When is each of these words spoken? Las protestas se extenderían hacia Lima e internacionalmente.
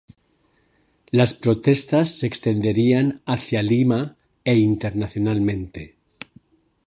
Las 1.11 1.35
protestas 1.35 2.15
se 2.17 2.25
extenderían 2.25 3.21
hacia 3.27 3.61
Lima 3.61 4.15
e 4.43 4.55
internacionalmente. 4.57 5.95